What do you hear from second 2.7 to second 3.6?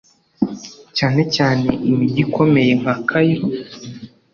nka Cairo